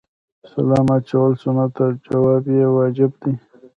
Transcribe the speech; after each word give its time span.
سلام 0.51 0.87
اچول 0.95 1.31
سنت 1.41 1.75
او 1.83 1.89
جواب 2.05 2.43
یې 2.55 2.63
واجب 2.75 3.11
دی 3.21 3.33